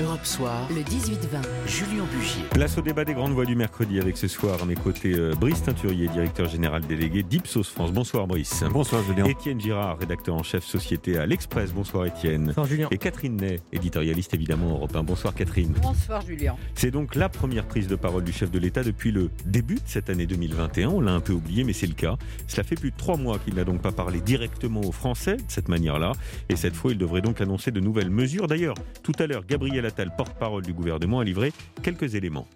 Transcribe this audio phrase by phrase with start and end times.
[0.00, 2.44] Europe Soir, le 18-20, Julien Bugier.
[2.50, 5.34] Place au débat des grandes voix du mercredi avec ce soir à mes côtés euh,
[5.34, 7.92] Brice Teinturier, directeur général délégué d'Ipsos France.
[7.92, 8.64] Bonsoir Brice.
[8.70, 9.26] Bonsoir Julien.
[9.26, 11.72] Étienne Girard, rédacteur en chef société à l'Express.
[11.72, 12.46] Bonsoir Étienne.
[12.46, 12.88] Bonsoir Julien.
[12.90, 15.02] Et Catherine Ney, éditorialiste évidemment européen.
[15.02, 15.74] Bonsoir Catherine.
[15.82, 16.56] Bonsoir Julien.
[16.74, 19.80] C'est donc la première prise de parole du chef de l'État depuis le début de
[19.84, 20.88] cette année 2021.
[20.88, 22.16] On l'a un peu oublié, mais c'est le cas.
[22.46, 25.42] Cela fait plus de trois mois qu'il n'a donc pas parlé directement aux Français de
[25.48, 26.12] cette manière-là.
[26.48, 28.46] Et cette fois, il devrait donc annoncer de nouvelles mesures.
[28.46, 31.52] D'ailleurs, tout à l'heure, Gabriel Attal, porte-parole du gouvernement, a livré
[31.82, 32.46] quelques éléments.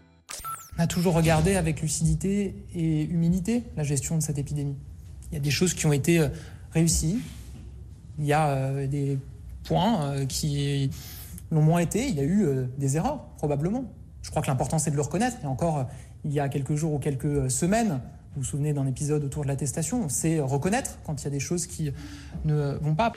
[0.79, 4.77] On a toujours regardé avec lucidité et humilité la gestion de cette épidémie.
[5.31, 6.29] Il y a des choses qui ont été euh,
[6.71, 7.19] réussies,
[8.19, 9.19] il y a euh, des
[9.65, 10.91] points euh, qui
[11.51, 13.85] l'ont moins été, il y a eu des erreurs, probablement.
[14.23, 15.37] Je crois que l'important, c'est de le reconnaître.
[15.43, 15.87] Et encore,
[16.25, 18.01] il y a quelques jours ou quelques semaines,
[18.35, 21.41] vous vous souvenez d'un épisode autour de l'attestation, c'est reconnaître quand il y a des
[21.41, 21.93] choses qui
[22.45, 23.13] ne vont pas.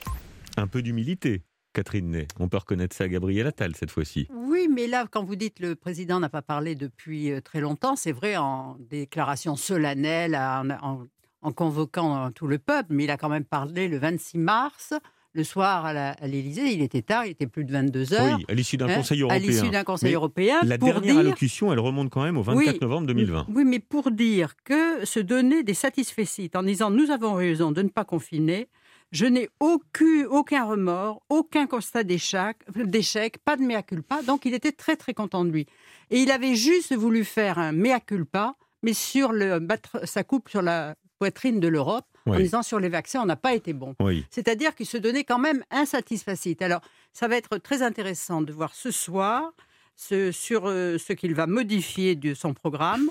[0.58, 1.44] Un peu d'humilité,
[1.78, 2.28] Catherine Ney.
[2.40, 4.28] On peut reconnaître ça à Gabriel Attal cette fois-ci.
[4.34, 7.96] Oui, mais là, quand vous dites le président n'a pas parlé depuis euh, très longtemps,
[7.96, 11.06] c'est vrai en déclaration solennelle, en,
[11.44, 14.96] en, convoquant tout le peuple, mais il a quand même parlé le 26 mars
[15.34, 18.38] le soir à l'Élysée, il était tard, il était plus de 22 heures.
[18.40, 19.38] Oui, à l'issue d'un hein, Conseil européen.
[19.38, 20.60] À l'issue d'un Conseil européen.
[20.64, 23.46] La dernière allocution, elle remonte quand même au 24 novembre 2020.
[23.54, 27.84] Oui, mais pour dire que se donner des satisfaits en disant nous avons raison de
[27.84, 28.68] ne pas confiner,
[29.12, 32.58] je n'ai aucun, aucun remords, aucun constat d'échec,
[33.44, 34.22] pas de mea culpa.
[34.22, 35.66] Donc il était très très content de lui.
[36.10, 40.50] Et il avait juste voulu faire un mea culpa, mais sur le battre sa coupe
[40.50, 43.96] sur la poitrine de l'Europe, en disant sur les vaccins, on n'a pas été bon.
[44.30, 46.62] C'est-à-dire qu'il se donnait quand même insatisfacite.
[46.62, 46.82] Alors
[47.14, 49.54] ça va être très intéressant de voir ce soir
[49.96, 53.10] ce, sur euh, ce qu'il va modifier de son programme.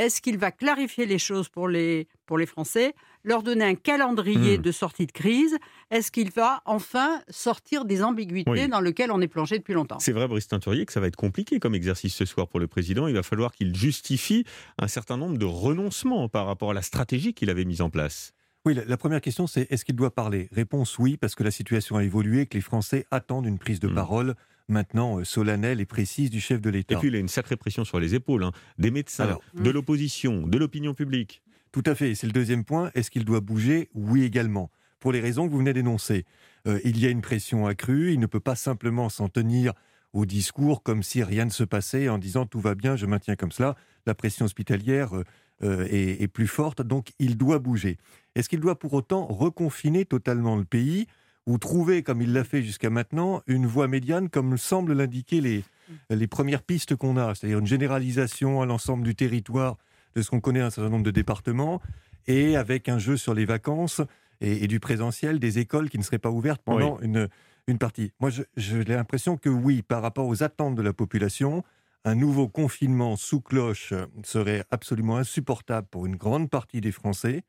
[0.00, 4.56] Est-ce qu'il va clarifier les choses pour les, pour les Français leur donner un calendrier
[4.56, 4.62] hmm.
[4.62, 5.58] de sortie de crise?
[5.90, 9.98] Est-ce qu'il va enfin sortir des ambiguïtés dans lesquelles on est plongé depuis longtemps?
[9.98, 12.66] C'est vrai, Brice Teinturier, que ça va être compliqué comme exercice ce soir pour le
[12.66, 13.08] président.
[13.08, 14.46] Il va falloir qu'il justifie
[14.78, 18.32] un certain nombre de renoncements par rapport à la stratégie qu'il avait mise en place.
[18.64, 20.48] Oui, la, première question, c'est est-ce qu'il doit parler?
[20.50, 23.80] Réponse oui, parce que la situation a évolué et que les Français attendent une prise
[23.80, 23.94] de hmm.
[23.94, 24.34] parole
[24.70, 26.94] maintenant euh, solennelle et précise du chef de l'État.
[26.94, 28.52] Et puis il a une sacrée pression sur les épaules, hein.
[28.78, 31.42] des médecins, de l'opposition, de l'opinion publique.
[31.72, 32.14] Tout à fait.
[32.14, 32.90] C'est le deuxième point.
[32.94, 33.90] Est-ce qu'il doit bouger?
[33.94, 34.70] Oui également.
[34.98, 36.24] Pour les raisons que vous venez d'énoncer.
[36.66, 38.12] Euh, il y a une pression accrue.
[38.12, 39.72] Il ne peut pas simplement s'en tenir
[40.12, 43.36] au discours comme si rien ne se passait en disant tout va bien, je maintiens
[43.36, 43.76] comme cela.
[44.06, 45.14] La pression hospitalière
[45.62, 47.98] euh, est, plus forte, donc il doit bouger.
[48.34, 51.06] Est-ce qu'il doit pour autant reconfiner totalement le pays?
[51.50, 55.64] Ou trouver, comme il l'a fait jusqu'à maintenant, une voie médiane comme semblent l'indiquer les,
[56.08, 59.76] les premières pistes qu'on a, c'est-à-dire une généralisation à l'ensemble du territoire
[60.14, 61.82] de ce qu'on connaît un certain nombre de départements,
[62.28, 64.00] et avec un jeu sur les vacances
[64.40, 67.28] et, du présentiel, des écoles qui ne seraient pas ouvertes pendant une,
[67.66, 68.12] une partie.
[68.20, 71.64] Moi, j'ai l'impression que oui, par rapport aux attentes de la population,
[72.04, 77.42] un nouveau confinement sous cloche serait absolument insupportable pour une grande partie des Français.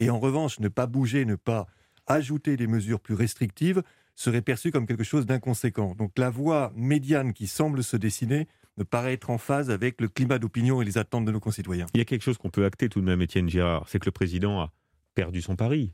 [0.00, 1.66] Et en revanche, ne pas bouger, ne pas
[2.06, 3.82] ajouter des mesures plus restrictives
[4.14, 5.94] serait perçu comme quelque chose d'inconséquent.
[5.94, 8.46] Donc la voie médiane qui semble se dessiner
[8.76, 11.86] me paraît être en phase avec le climat d'opinion et les attentes de nos concitoyens.
[11.94, 14.06] Il y a quelque chose qu'on peut acter tout de même, Étienne Girard, c'est que
[14.06, 14.72] le président a
[15.14, 15.92] perdu son pari.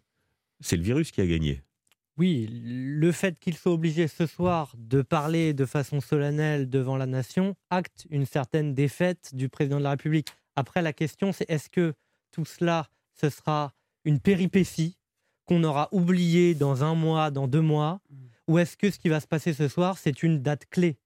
[0.61, 1.63] C'est le virus qui a gagné.
[2.17, 7.07] Oui, le fait qu'il soit obligé ce soir de parler de façon solennelle devant la
[7.07, 10.29] nation acte une certaine défaite du président de la République.
[10.57, 11.95] Après, la question, c'est est-ce que
[12.33, 13.73] tout cela, ce sera
[14.05, 14.99] une péripétie
[15.49, 18.17] qu'on aura oubliée dans un mois, dans deux mois, mm.
[18.49, 20.99] ou est-ce que ce qui va se passer ce soir, c'est une date clé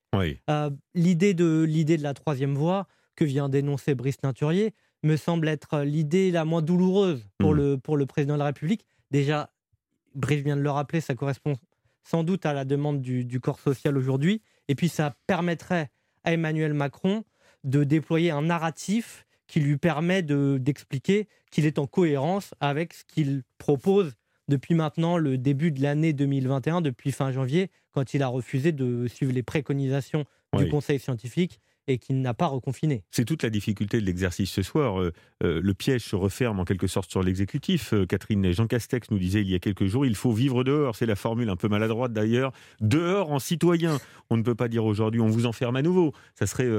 [0.50, 2.86] euh, l'idée de l'idée de la troisième voie
[3.16, 7.56] que vient d'énoncer Brice Teinturier me semble être l'idée la moins douloureuse pour, hmm.
[7.56, 8.84] le, pour le président de la République.
[9.10, 9.50] Déjà,
[10.14, 11.54] Brice vient de le rappeler, ça correspond
[12.04, 14.42] sans doute à la demande du, du corps social aujourd'hui.
[14.68, 15.90] Et puis, ça permettrait
[16.24, 17.24] à Emmanuel Macron
[17.64, 23.42] de déployer un narratif qui lui permet d'expliquer qu'il est en cohérence avec ce qu'il
[23.58, 24.14] propose
[24.52, 29.06] depuis maintenant le début de l'année 2021, depuis fin janvier, quand il a refusé de
[29.06, 30.26] suivre les préconisations
[30.56, 31.58] du Conseil scientifique
[31.88, 33.02] et qu'il n'a pas reconfiné.
[33.10, 35.00] C'est toute la difficulté de l'exercice ce soir.
[35.00, 35.12] Euh,
[35.42, 37.94] euh, le piège se referme en quelque sorte sur l'exécutif.
[37.94, 40.94] Euh, Catherine Jean Castex nous disait il y a quelques jours, il faut vivre dehors.
[40.94, 42.52] C'est la formule un peu maladroite d'ailleurs.
[42.80, 43.98] Dehors en citoyen.
[44.30, 46.12] On ne peut pas dire aujourd'hui on vous enferme à nouveau.
[46.34, 46.70] Ça serait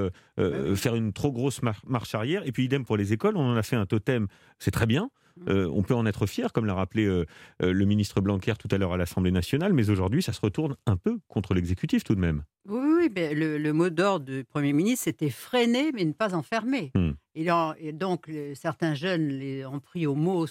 [0.75, 2.47] faire une trop grosse marche arrière.
[2.47, 4.27] Et puis idem pour les écoles, on en a fait un totem.
[4.59, 5.09] C'est très bien.
[5.49, 7.25] Euh, on peut en être fier, comme l'a rappelé euh,
[7.61, 10.75] euh, le ministre Blanquer tout à l'heure à l'Assemblée nationale, mais aujourd'hui, ça se retourne
[10.85, 12.43] un peu contre l'exécutif tout de même.
[12.67, 16.91] Oui, mais le, mot d'ordre du Premier ministre, c'était freiner, mais ne pas enfermer.
[16.95, 17.11] Hmm.
[17.35, 20.45] Et, donc, certains jeunes les, ont pris au mot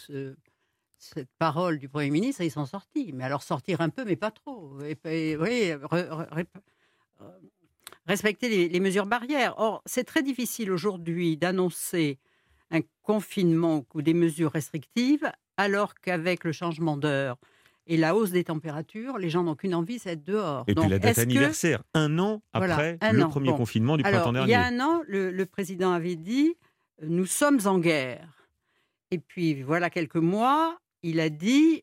[0.98, 3.12] cette parole du Premier ministre et ils sont sortis.
[3.14, 4.76] Mais alors, sortir un peu, mais pas trop.
[5.04, 5.72] oui,
[8.06, 9.54] respecter les, les mesures barrières.
[9.58, 12.18] Or, c'est très difficile aujourd'hui d'annoncer
[12.72, 17.36] un confinement ou des mesures restrictives alors qu'avec le changement d'heure
[17.86, 20.62] et la hausse des températures, les gens n'ont qu'une envie, c'est d'être dehors.
[20.68, 23.28] Et puis Donc, la date que- anniversaire, un an Voilà, après un le an.
[23.28, 23.56] premier Bon.
[23.58, 24.78] confinement du Alors, printemps il y dernier.
[24.78, 26.54] a un an, le, le président avait dit
[27.02, 28.48] euh, Nous sommes en guerre.
[29.10, 31.82] Et puis, voilà quelques mois, il a dit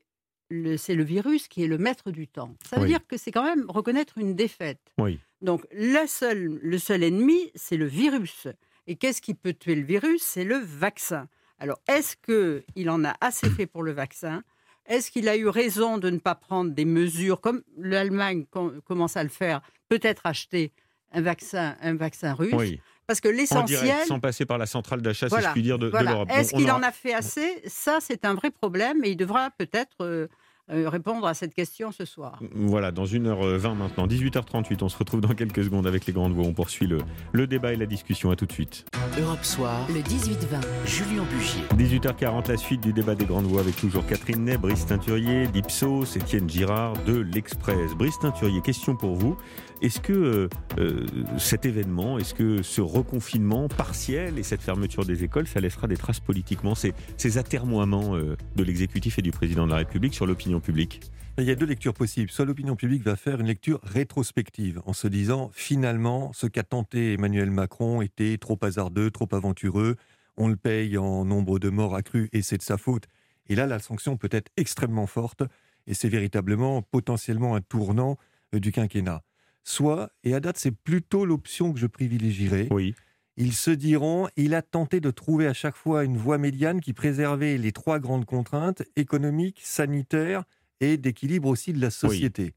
[0.77, 2.55] C'est le virus qui est le maître du temps.
[2.67, 2.87] Ça veut Oui.
[2.89, 4.81] dire que c'est quand même reconnaître une défaite.
[4.97, 5.19] Oui.
[5.41, 8.47] Donc, la seule- le seul ennemi, c'est le virus.
[8.89, 10.23] Et qu'est-ce qui peut tuer le virus?
[10.23, 11.27] C'est le vaccin.
[11.59, 14.41] Alors, est-ce qu'il en a assez fait pour le vaccin?
[14.87, 19.15] Est-ce qu'il a eu raison de ne pas prendre des mesures comme l'Allemagne com- commence
[19.15, 20.71] à le faire Peut-être acheter
[21.11, 22.53] un vaccin, un vaccin russe?
[22.53, 25.61] Oui, Parce que en l'essentiel, sans passer par la centrale d'achat, si Voilà, je puis
[25.61, 26.11] dire, de, de voilà.
[26.11, 26.29] l'Europe.
[26.31, 27.61] est-ce qu'il aura- en a fait assez?
[27.67, 30.27] Ça, c'est un vrai problème et il devra peut-être euh,
[30.69, 32.39] répondre à cette question ce soir.
[32.53, 36.45] Voilà, dans 1h20 maintenant, 18h38, on se retrouve dans quelques secondes avec les grandes voix.
[36.45, 36.99] On poursuit le,
[37.31, 38.29] le débat et la discussion.
[38.31, 38.85] À tout de suite.
[39.19, 41.63] Europe Soir, le 18-20, Julien Bugier.
[41.99, 46.15] 18h40, la suite du débat des grandes voix avec toujours Catherine Ney, Brice Teinturier, d'Ipsos,
[46.15, 47.93] Étienne Girard de l'Express.
[47.95, 49.37] Brice Teinturier, question pour vous.
[49.81, 51.05] Est-ce que euh, euh,
[51.37, 55.95] cet événement, est-ce que ce reconfinement partiel et cette fermeture des écoles, ça laissera des
[55.95, 60.25] traces politiquement, ces, ces atermoiements euh, de l'exécutif et du président de la République sur
[60.25, 61.01] l'opinion publique
[61.37, 62.29] Il y a deux lectures possibles.
[62.29, 67.13] Soit l'opinion publique va faire une lecture rétrospective en se disant finalement ce qu'a tenté
[67.13, 69.95] Emmanuel Macron était trop hasardeux, trop aventureux,
[70.37, 73.07] on le paye en nombre de morts accrus et c'est de sa faute.
[73.47, 75.43] Et là, la sanction peut être extrêmement forte
[75.87, 78.17] et c'est véritablement potentiellement un tournant
[78.53, 79.23] euh, du quinquennat.
[79.63, 82.95] Soit, et à date c'est plutôt l'option que je privilégierais, Oui.
[83.39, 86.91] Ils se diront, il a tenté de trouver à chaque fois une voie médiane qui
[86.91, 90.43] préservait les trois grandes contraintes, économiques, sanitaires
[90.81, 92.53] et d'équilibre aussi de la société.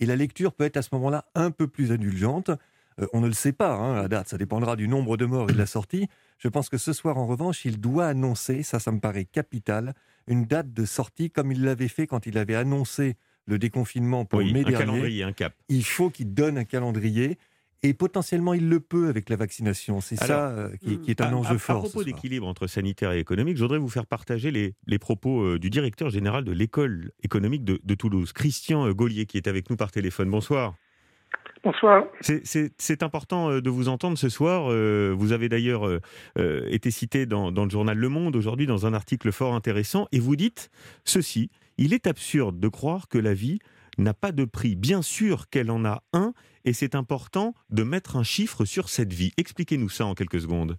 [0.00, 2.50] Et la lecture peut être à ce moment-là un peu plus indulgente.
[3.00, 5.50] Euh, on ne le sait pas hein, à date, ça dépendra du nombre de morts
[5.50, 6.08] et de la sortie.
[6.38, 9.94] Je pense que ce soir, en revanche, il doit annoncer, ça, ça me paraît capital,
[10.26, 13.14] une date de sortie comme il l'avait fait quand il avait annoncé
[13.46, 15.54] le déconfinement pour Oui, mai un dernier calendrier, un cap.
[15.68, 17.38] il faut qu'il donne un calendrier
[17.84, 20.00] et potentiellement il le peut avec la vaccination.
[20.00, 21.76] C'est ça euh, qui, qui est un À- enjeu à, fort.
[21.82, 24.98] À ce propos d'équilibre entre sanitaire et économique, je voudrais vous faire partager les, les
[24.98, 29.36] propos euh, du directeur général de l'école économique de, de Toulouse, Christian euh, Gaulier, qui
[29.36, 30.30] est avec nous par téléphone.
[30.30, 30.74] Bonsoir.
[31.62, 32.04] Bonsoir.
[32.20, 34.68] C'est- important de vous entendre ce soir.
[35.14, 35.88] Vous avez d'ailleurs
[36.36, 40.20] été cité dans, dans le journal Le Monde aujourd'hui dans un article fort intéressant et
[40.20, 40.70] vous dites
[41.04, 43.58] ceci, il est absurde de croire que la vie
[43.98, 44.76] n'a pas de prix.
[44.76, 46.32] Bien sûr qu'elle en a un
[46.64, 49.32] et c'est important de mettre un chiffre sur cette vie.
[49.36, 50.78] Expliquez-nous ça en quelques secondes.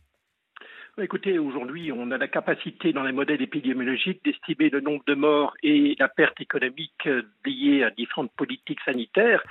[1.01, 5.53] Écoutez, aujourd'hui, on a la capacité dans les modèles épidémiologiques d'estimer le nombre de morts
[5.61, 9.43] et la perte économique euh, liée à différentes politiques sanitaires.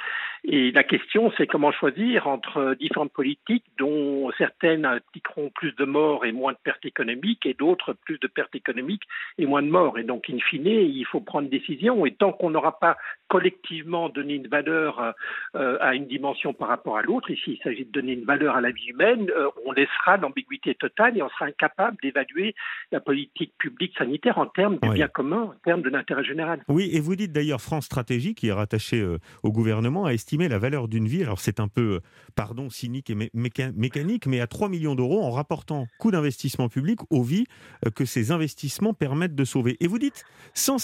[0.44, 6.24] Et la question, c'est comment choisir entre différentes politiques dont certaines impliqueront plus de morts
[6.24, 9.04] et moins de pertes économiques et d'autres plus de pertes économiques
[9.36, 9.98] et moins de morts.
[9.98, 12.06] Et donc, in fine, il faut prendre une décision.
[12.06, 12.96] Et tant qu'on n'aura pas
[13.28, 15.14] collectivement donné une valeur
[15.56, 18.56] euh, à une dimension par rapport à l'autre, ici il s'agit de donner une valeur
[18.56, 22.54] à la vie humaine, euh, on laissera l'ambiguïté totale incapable d'évaluer
[22.92, 24.94] la politique publique sanitaire en termes Oui.
[24.94, 26.62] bien commun, en termes de l'intérêt général.
[26.68, 30.48] Oui, et vous dites d'ailleurs France Stratégie, qui est rattachée euh, au gouvernement, a estimé
[30.48, 32.00] la valeur d'une vie, alors c'est un peu, euh,
[32.34, 36.68] pardon, cynique et mé- méca- mécanique, mais à 3 millions d'euros en rapportant coût d'investissement
[36.68, 37.46] public aux vies
[37.86, 39.76] euh, que ces investissements permettent de sauver.
[39.80, 40.24] Et vous dites,
[40.54, 40.78] sans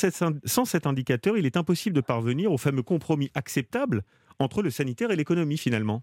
[0.44, 4.02] sans cet indicateur, il est impossible de parvenir au fameux compromis acceptable
[4.38, 6.02] entre le sanitaire et l'économie finalement.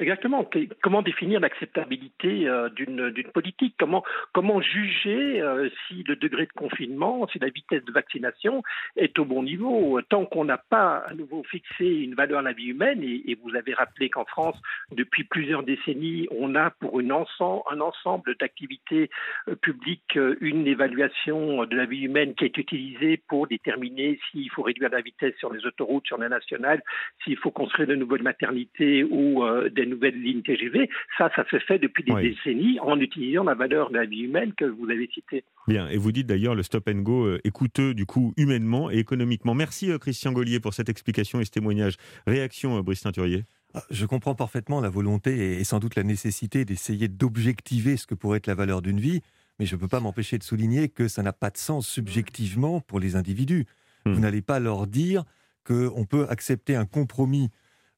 [0.00, 0.48] Exactement.
[0.82, 3.74] Comment définir l'acceptabilité euh, d'une politique?
[3.78, 8.62] Comment comment juger euh, si le degré de confinement, si la vitesse de vaccination
[8.96, 10.00] est au bon niveau?
[10.08, 13.54] Tant qu'on n'a pas à nouveau fixé une valeur à la vie humaine, et, vous
[13.54, 14.56] avez rappelé qu'en France,
[14.92, 19.10] depuis plusieurs décennies, on a pour un ensemble d'activités
[19.48, 24.62] euh, publiques une évaluation de la vie humaine qui est utilisée pour déterminer s'il faut
[24.62, 26.82] réduire la vitesse sur les autoroutes, sur la nationale,
[27.24, 29.44] s'il faut construire de nouvelles maternités ou
[29.78, 30.88] des nouvelles lignes TGV.
[31.16, 32.34] Ça, ça se fait depuis des Oui.
[32.34, 35.44] décennies en utilisant la valeur de la vie humaine que vous avez citée.
[35.66, 38.90] Bien, et vous dites d'ailleurs le stop and go euh, est coûteux du coup humainement
[38.90, 39.54] et économiquement.
[39.54, 41.96] Merci euh, Christian Gaulier pour cette explication et ce témoignage.
[42.26, 43.44] Réaction, euh, Brice Teinturier
[43.74, 48.14] Ah, Je comprends parfaitement la volonté et, sans doute la nécessité d'essayer d'objectiver ce que
[48.14, 49.20] pourrait être la valeur d'une vie,
[49.58, 52.80] mais je ne peux pas m'empêcher de souligner que ça n'a pas de sens subjectivement
[52.80, 53.66] pour les individus.
[54.06, 54.12] Hmm.
[54.12, 55.24] Vous n'allez pas leur dire
[55.66, 57.50] qu'on peut accepter un compromis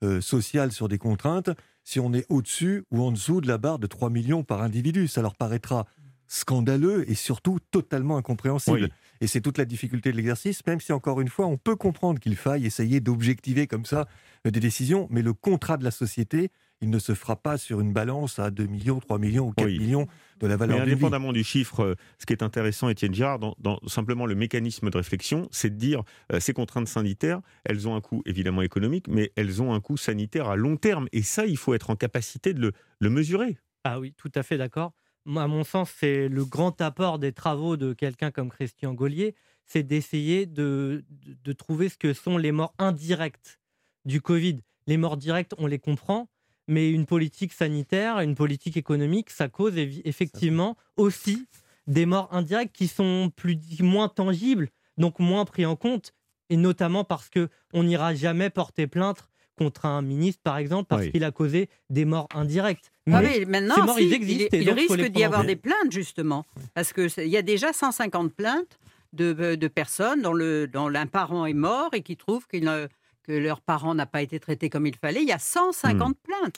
[0.03, 1.51] euh, social sur des contraintes
[1.85, 5.09] si on est au-dessus ou en dessous de la barre de 3 millions par individu.
[5.09, 5.87] Ça leur paraîtra
[6.27, 8.83] scandaleux et surtout totalement incompréhensible.
[8.83, 8.89] Oui.
[9.21, 12.21] Et c'est toute la difficulté de l'exercice, même si encore une fois, on peut comprendre
[12.21, 14.09] qu'il faille essayer d'objectiver comme ça
[14.47, 17.81] euh, des décisions, mais le contrat de la société, il ne se fera pas sur
[17.81, 20.07] une balance à 2 millions, 3 millions ou 4 millions
[20.41, 23.55] de la valeur Mais indépendamment du chiffre, euh, ce qui est intéressant, Étienne Girard, dans,
[23.59, 27.95] dans simplement le mécanisme de réflexion, c'est de dire euh, ces contraintes sanitaires, elles ont
[27.95, 31.07] un coût évidemment économique, mais elles ont un coût sanitaire à long terme.
[31.13, 33.59] Et ça, il faut être en capacité de le, le mesurer.
[33.85, 34.93] Ah oui, tout à fait d'accord.
[35.27, 39.35] Moi, à mon sens, c'est le grand apport des travaux de quelqu'un comme Christian Gaulier,
[39.67, 43.61] c'est d'essayer de, de, de trouver ce que sont les morts indirectes
[44.07, 44.61] du Covid.
[44.87, 46.29] Les morts directes, on les comprend,
[46.71, 51.47] mais une politique sanitaire, une politique économique, ça cause effectivement aussi
[51.87, 56.15] des morts indirectes qui sont plus, moins tangibles, donc moins pris en compte,
[56.49, 61.03] et notamment parce que on n'ira jamais porter plainte contre un ministre, par exemple, parce
[61.03, 61.11] Oui.
[61.12, 62.93] qu'il a causé des morts indirectes.
[63.12, 66.47] Ah Mais maintenant, ces morts, si, ils existent, il, risque d'y avoir des plaintes, justement.
[66.75, 68.79] Parce qu'il y a déjà 150 plaintes
[69.12, 72.87] de, de personnes dont, le, dont l'un parent est mort et qui trouvent qu'il ne-
[72.87, 72.91] que
[73.39, 75.23] leur parent n'a pas été traité comme il fallait.
[75.23, 76.57] Il y a 150 plaintes.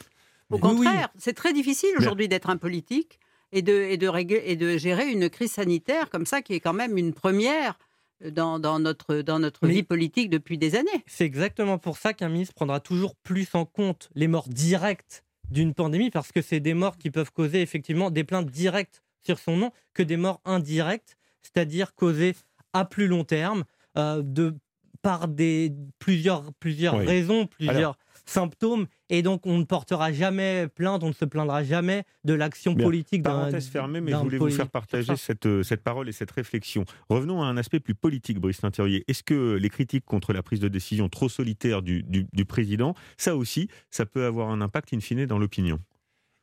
[0.51, 3.19] Au Mais- contraire, c'est très difficile aujourd'hui d'être un politique
[3.53, 6.61] et de, et, de régler- et de gérer une crise sanitaire comme ça, qui est
[6.61, 7.79] quand même une première
[8.31, 11.05] dans, dans notre, dans notre Mais- vie politique depuis des années.
[11.07, 15.75] C'est exactement pour ça qu'un ministre prendra toujours plus en compte les morts directes d'une
[15.75, 19.57] pandémie, parce que c'est des morts qui peuvent causer effectivement des plaintes directes sur son
[19.57, 22.35] nom, que des morts indirectes, c'est-à-dire causées
[22.73, 23.65] à plus long terme,
[23.99, 24.55] euh, de,
[25.03, 27.05] par des, plusieurs, plusieurs Oui.
[27.07, 31.65] raisons, plusieurs Alors- symptômes, et donc on ne portera jamais plainte, on ne se plaindra
[31.65, 35.65] jamais de l'action politique d'un Parenthèse fermée, mais je voulais vous faire partager cette, euh,
[35.65, 36.85] cette parole et cette réflexion.
[37.09, 39.03] Revenons à un aspect plus politique, Brice Tinterier.
[39.09, 42.95] Est-ce que les critiques contre la prise de décision trop solitaire du, du- du président,
[43.17, 45.81] ça aussi, ça peut avoir un impact in fine dans l'opinion?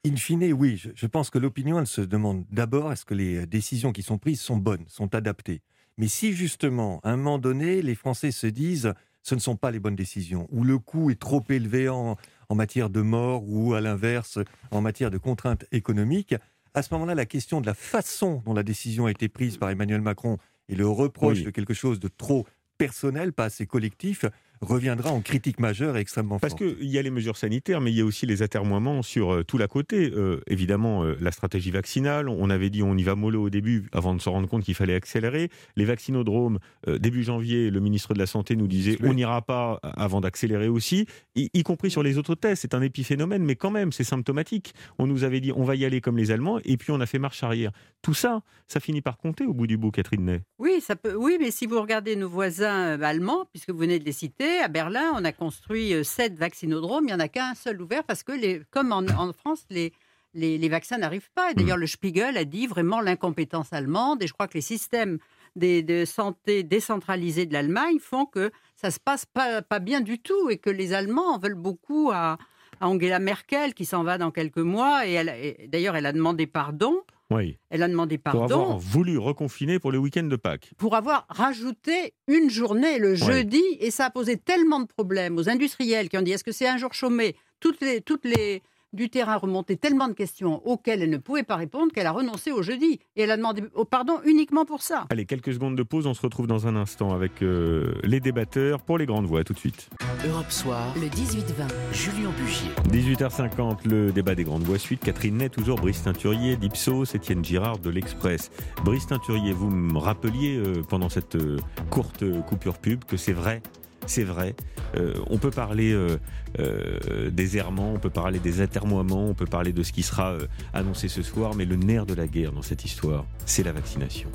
[0.05, 3.45] In fine, oui, je, je pense que l'opinion, elle se demande d'abord est-ce que les
[3.45, 5.61] décisions qui sont prises sont bonnes, sont adaptées?
[5.99, 9.69] Mais si justement, à un moment donné, les Français se disent ce ne sont pas
[9.69, 12.15] les bonnes décisions, ou le coût est trop élevé en,
[12.47, 14.39] en matière de mort, ou à l'inverse,
[14.71, 16.33] en matière de contraintes économiques,
[16.73, 19.69] à ce moment-là, la question de la façon dont la décision a été prise par
[19.69, 20.37] Emmanuel Macron
[20.69, 21.43] et le reproche Oui.
[21.43, 24.23] de quelque chose de trop personnel, pas assez collectif,
[24.61, 26.63] reviendra en critique majeure et extrêmement Parce forte.
[26.77, 29.43] qu'il y a les mesures sanitaires, mais il y a aussi les atermoiements sur euh,
[29.43, 30.11] tout l'à côté.
[30.13, 33.87] Euh, évidemment, euh, la stratégie vaccinale, on avait dit on y va mollo au début
[33.91, 35.49] avant de se rendre compte qu'il fallait accélérer.
[35.75, 39.09] Les vaccinodromes, euh, début janvier, le ministre de la Santé nous disait Oui.
[39.09, 42.61] on n'ira pas avant d'accélérer aussi, y, y compris sur les autres tests.
[42.63, 44.73] C'est un épiphénomène, mais quand même, c'est symptomatique.
[44.97, 47.05] On nous avait dit on va y aller comme les Allemands, et puis on a
[47.05, 47.71] fait marche arrière.
[48.01, 50.41] Tout ça, ça finit par compter au bout du bout, Catherine Ney.
[50.57, 51.15] Oui, ça peut.
[51.15, 54.67] Oui, mais si vous regardez nos voisins allemands, puisque vous venez de les citer, à
[54.67, 57.03] Berlin, on a construit euh, sept vaccinodromes.
[57.03, 59.93] Il n'y en a qu'un seul ouvert parce que, les, comme en, en France, les,
[60.33, 61.51] les, les vaccins n'arrivent pas.
[61.51, 64.23] Et d'ailleurs, le Spiegel a dit vraiment l'incompétence allemande.
[64.23, 65.19] Et je crois que les systèmes
[65.55, 70.19] des, de santé décentralisés de l'Allemagne font que ça se passe pas, pas bien du
[70.19, 72.37] tout et que les Allemands en veulent beaucoup à,
[72.79, 75.07] à Angela Merkel qui s'en va dans quelques mois.
[75.07, 75.15] Et,
[75.61, 77.01] et d'ailleurs, elle a demandé pardon.
[77.31, 77.59] Oui.
[77.69, 80.71] Elle a demandé Pour pardon avoir voulu reconfiner pour le week-end de Pâques.
[80.77, 85.47] pour avoir rajouté une journée le jeudi et ça a posé tellement de problèmes aux
[85.49, 87.35] industriels qui ont dit est-ce que c'est un jour chômé?
[87.59, 88.61] Toutes les toutes les
[88.93, 92.51] du terrain remontaient tellement de questions auxquelles elle ne pouvait pas répondre qu'elle a renoncé
[92.51, 95.05] au jeudi et elle a demandé au pardon uniquement pour ça.
[95.09, 98.81] Allez, quelques secondes de pause, on se retrouve dans un instant avec euh, les débatteurs
[98.81, 99.43] pour les grandes voix.
[99.43, 99.89] Tout de suite.
[100.27, 102.69] Europe Soir, le 18-20, Julien Bugier.
[102.91, 105.01] 18h50, le débat des grandes voix suite.
[105.01, 108.51] Catherine Ney, toujours Brice Teinturier, d'Ipsos, Étienne Girard de l'Express.
[108.83, 111.57] Brice Teinturier, vous me rappeliez euh, pendant cette euh,
[111.89, 113.61] courte coupure pub que c'est vrai,
[114.09, 114.55] c'est vrai.
[114.95, 116.17] Euh, on peut parler euh,
[116.59, 120.35] euh, des errements, on peut parler des atermoiements, on peut parler de ce qui sera
[120.73, 124.29] annoncé ce soir, mais le nerf de la guerre dans cette histoire, c'est la vaccination.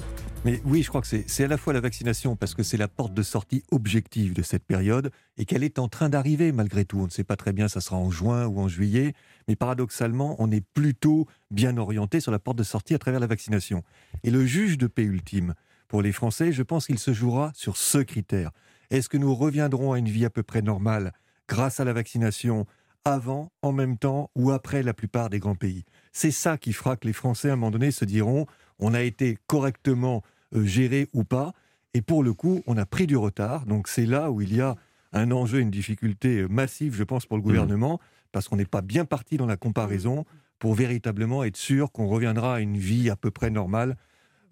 [0.45, 2.76] Mais oui, je crois que c'est c'est à la fois la vaccination, parce que c'est
[2.76, 6.85] la porte de sortie objective de cette période, et qu'elle est en train d'arriver malgré
[6.85, 7.00] tout.
[7.00, 9.14] On ne sait pas très bien ça sera en juin ou en juillet,
[9.49, 13.26] mais paradoxalement, on est plutôt bien orienté sur la porte de sortie à travers la
[13.26, 13.83] vaccination.
[14.23, 15.54] Et le juge de paix ultime,
[15.88, 18.50] pour les Français, je pense qu'il se jouera sur ce critère.
[18.95, 21.13] Est-ce que nous reviendrons à une vie à peu près normale
[21.49, 22.65] grâce à la vaccination
[23.05, 25.83] avant, en même temps ou après la plupart des grands pays?
[26.13, 28.47] C'est ça qui fera que les Français, à un moment donné, se diront
[28.79, 30.23] on a été correctement
[30.55, 31.55] euh, géré ou pas.
[31.93, 33.67] Et pour le coup, on a pris du retard.
[33.67, 34.77] Donc c'est là où il y a
[35.13, 37.99] un enjeu, une difficulté euh, massive, je pense, pour le gouvernement,
[38.31, 40.25] parce qu'on n'est pas bien parti dans la comparaison
[40.61, 43.97] pour véritablement être sûr qu'on reviendra à une vie à peu près normale,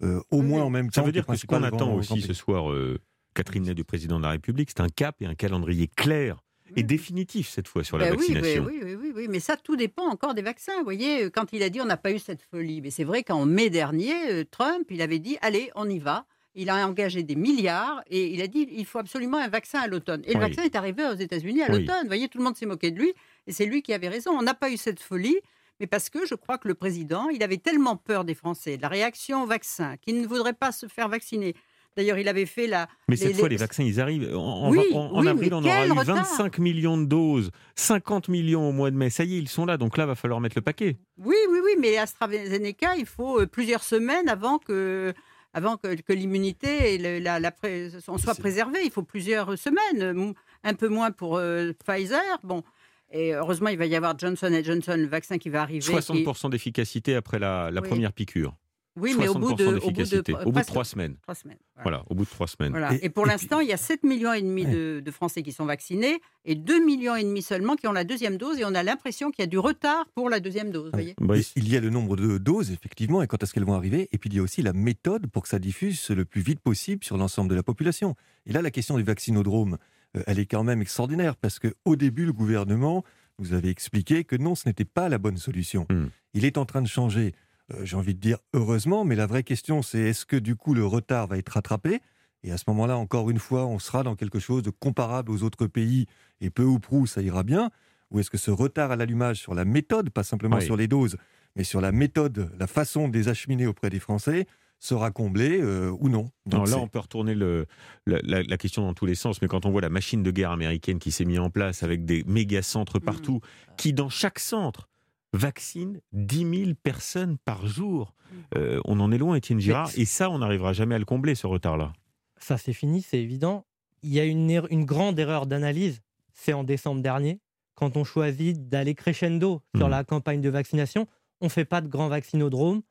[0.01, 1.05] euh, au Oui, moins en même Ça temps.
[1.05, 2.99] veut que dire que ce qu'on attend aussi ce soir, euh,
[3.33, 6.37] Catherine Ney du président de la République, c'est un cap et un calendrier clair
[6.75, 8.65] et définitif cette fois sur la Ben vaccination.
[8.65, 10.75] oui, oui, oui, oui, mais ça, tout dépend encore des vaccins.
[10.79, 13.21] Vous voyez, quand il a dit on n'a pas eu cette folie, mais c'est vrai
[13.23, 16.25] qu'en mai dernier, euh, Trump, il avait dit allez, on y va.
[16.55, 19.87] Il a engagé des milliards et il a dit il faut absolument un vaccin à
[19.87, 20.21] l'automne.
[20.25, 21.79] Et le vaccin est arrivé aux États-Unis à Oui.
[21.81, 22.01] l'automne.
[22.03, 23.11] Vous voyez, tout le monde s'est moqué de lui.
[23.47, 24.31] Et c'est lui qui avait raison.
[24.31, 25.37] On n'a pas eu cette folie,
[25.79, 28.83] mais parce que je crois que le président, il avait tellement peur des Français, de
[28.83, 31.55] la réaction au vaccin, qu'il ne voudrait pas se faire vacciner.
[31.95, 32.87] D'ailleurs, il avait fait la.
[33.07, 34.35] Mais cette fois, les vaccins, ils arrivent.
[34.35, 39.09] En, avril, on aura eu 25 millions de doses, 50 millions au mois de mai.
[39.09, 39.77] Ça y est, ils sont là.
[39.77, 40.97] Donc là, va falloir mettre le paquet.
[41.17, 41.71] Oui, oui, oui.
[41.79, 45.13] Mais AstraZeneca, il faut euh, plusieurs semaines avant que
[45.53, 47.51] avant que, l'immunité et la, la,
[47.99, 48.79] soit préservée.
[48.83, 50.33] Il faut plusieurs semaines,
[50.63, 52.39] un peu moins pour euh, Pfizer.
[52.43, 52.63] Bon.
[53.11, 55.85] Et heureusement, il va y avoir Johnson Johnson, le vaccin qui va arriver.
[55.85, 58.55] 60% d'efficacité après la, première piqûre.
[58.95, 61.15] Oui, mais au bout de, au bout de, au bout de trois semaines.
[61.33, 62.03] semaines voilà.
[62.09, 62.75] au bout de trois semaines.
[63.01, 66.21] Et, pour l'instant, il y a 7 millions et demi de, Français qui sont vaccinés
[66.45, 68.59] et 2 millions et demi seulement qui ont la deuxième dose.
[68.59, 70.91] Et on a l'impression qu'il y a du retard pour la deuxième dose.
[70.93, 71.15] Voyez
[71.55, 74.09] il y a le nombre de doses, effectivement, et quand est-ce qu'elles vont arriver?
[74.11, 76.59] Et puis il y a aussi la méthode pour que ça diffuse le plus vite
[76.59, 78.15] possible sur l'ensemble de la population.
[78.45, 79.77] Et là, la question du vaccinodrome,
[80.17, 83.03] euh, elle est quand même extraordinaire parce qu'au début, le gouvernement
[83.39, 85.85] nous avait expliqué que non, ce n'était pas la bonne solution.
[85.89, 86.07] Hmm.
[86.33, 87.33] Il est en train de changer.
[87.71, 90.73] Euh, j'ai envie de dire heureusement, mais la vraie question c'est est-ce que du coup
[90.73, 92.01] le retard va être rattrapé?
[92.45, 95.43] Et à ce moment-là, encore une fois, on sera dans quelque chose de comparable aux
[95.43, 96.07] autres pays
[96.41, 97.71] et peu ou prou ça ira bien?
[98.11, 101.17] Ou est-ce que ce retard à l'allumage sur la méthode, pas simplement sur les doses,
[101.55, 104.45] mais sur la méthode, la façon de les acheminer auprès des Français,
[104.77, 106.29] sera comblé euh, ou non?
[106.45, 107.65] Donc là, on peut retourner le,
[108.05, 110.99] la, question dans tous les sens, mais quand on voit la machine de guerre américaine
[110.99, 113.05] qui s'est mise en place avec des méga centres mmh.
[113.05, 113.39] partout,
[113.77, 114.89] qui dans chaque centre
[115.33, 118.13] vaccine 10 000 personnes par jour.
[118.13, 118.35] Mmh.
[118.57, 121.35] Euh, on en est loin, Étienne Girard, et ça, on n'arrivera jamais à le combler,
[121.35, 121.93] ce retard-là.
[122.37, 123.65] Ça, c'est fini, c'est évident.
[124.03, 126.01] Il y a une, er-, une grande erreur d'analyse,
[126.33, 127.39] c'est en décembre dernier,
[127.75, 129.91] quand on choisit d'aller crescendo sur mmh.
[129.91, 131.07] la campagne de vaccination.
[131.41, 132.83] On ne fait pas de grand vaccinodrome,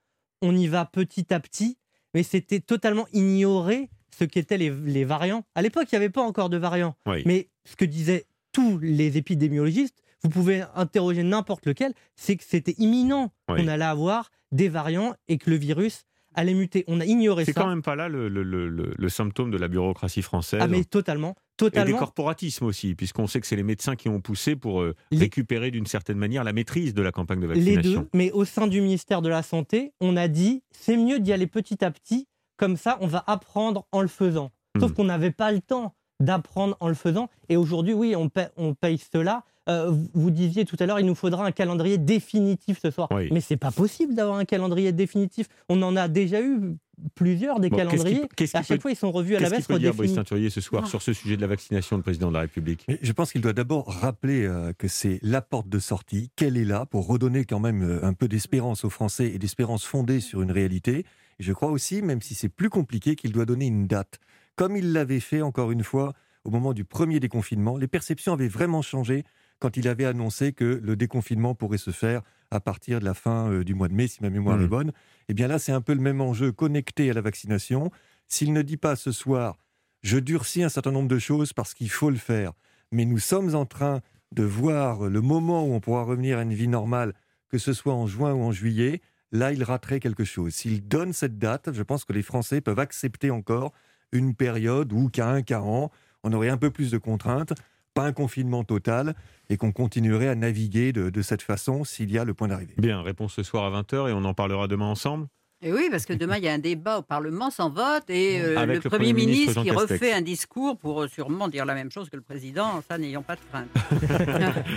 [0.43, 1.79] on y va petit à petit,
[2.13, 5.45] mais c'était totalement ignoré ce qu'étaient les, variants.
[5.55, 6.95] À l'époque, il n'y avait pas encore de variants.
[7.25, 12.75] Mais ce que disaient tous les épidémiologistes, vous pouvez interroger n'importe lequel, c'est que c'était
[12.79, 16.85] imminent qu'on allait avoir des variants et que le virus allait muter.
[16.87, 17.53] On a ignoré ça.
[17.53, 20.61] C'est quand même pas là le, symptôme de la bureaucratie française.
[20.62, 21.35] Ah mais totalement.
[21.57, 21.90] Totalement.
[21.90, 24.94] Et des corporatismes aussi, puisqu'on sait que c'est les médecins qui ont poussé pour euh,
[25.12, 27.83] récupérer d'une certaine manière la maîtrise de la campagne de vaccination.
[27.83, 31.20] Les deux, mais au sein du ministère de la Santé, on a dit c'est mieux
[31.20, 34.51] d'y aller petit à petit, comme ça on va apprendre en le faisant.
[34.81, 34.94] Sauf hmm.
[34.94, 35.94] qu'on n'avait pas le temps
[36.25, 37.29] d'apprendre en le faisant.
[37.49, 41.07] Et aujourd'hui, oui, on paye, on paye cela euh, vous disiez tout à l'heure, il
[41.07, 43.09] nous faudra un calendrier définitif ce soir.
[43.31, 45.47] Mais c'est pas possible d'avoir un calendrier définitif.
[45.69, 46.77] On en a déjà eu
[47.15, 48.29] plusieurs des calendriers.
[48.55, 49.59] à chaque fois, ils sont revus à la baisse.
[49.59, 52.03] Qu'est-ce qu'il peut dire, Brice Teinturier, ce soir, sur ce sujet de la vaccination, le
[52.03, 55.69] président de la République Je pense qu'il doit d'abord rappeler euh, que c'est la porte
[55.69, 59.31] de sortie, qu'elle est là pour redonner quand même euh, un peu d'espérance aux Français
[59.33, 61.05] et d'espérance fondée sur une réalité.
[61.39, 64.19] Et je crois aussi, même si c'est plus compliqué, qu'il doit donner une date.
[64.57, 66.12] Comme il l'avait fait, encore une fois,
[66.45, 69.25] au moment du premier déconfinement, les perceptions avaient vraiment changé
[69.59, 73.51] quand il avait annoncé que le déconfinement pourrait se faire à partir de la fin
[73.51, 74.69] euh, du mois de mai, si ma mémoire est mmh.
[74.69, 74.93] bonne.
[75.29, 77.91] Eh bien là, c'est un peu le même enjeu connecté à la vaccination.
[78.29, 79.57] S'il ne dit pas ce soir,
[80.03, 82.53] je durcis un certain nombre de choses parce qu'il faut le faire,
[82.91, 84.01] mais nous sommes en train
[84.33, 87.15] de voir le moment où on pourra revenir à une vie normale,
[87.49, 90.55] que ce soit en juin ou en juillet, là, il raterait quelque chose.
[90.55, 93.73] S'il donne cette date, je pense que les Français peuvent accepter encore
[94.12, 95.90] une période où, qu'à un quart an,
[96.22, 97.55] on aurait un peu plus de contraintes
[97.94, 99.14] pas un confinement total
[99.51, 102.75] et qu'on continuerait à naviguer de, cette façon s'il y a le point d'arrivée.
[102.79, 105.27] Bien, réponse ce soir à 20h et on en parlera demain ensemble
[105.64, 108.40] et oui, parce que demain, il y a un débat au Parlement sans vote et
[108.42, 112.11] euh, le, Premier ministre, qui refait un discours pour euh, sûrement dire la même chose
[112.11, 112.83] que le Président.
[112.88, 113.68] Ça, n'ayons pas de crainte.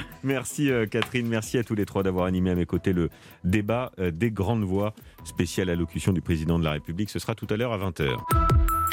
[0.23, 3.09] merci euh, Catherine, merci à tous les trois d'avoir animé à mes côtés le
[3.43, 4.93] débat des grandes voix
[5.23, 7.09] spécial allocution du Président de la République.
[7.09, 8.19] Ce sera tout à l'heure à 20h.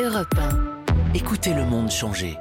[0.02, 1.14] Europe 1.
[1.14, 2.36] Écoutez le monde changer.